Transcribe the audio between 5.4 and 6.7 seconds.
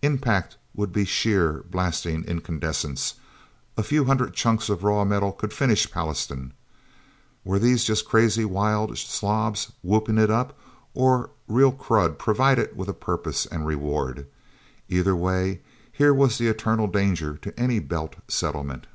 finish Pallastown...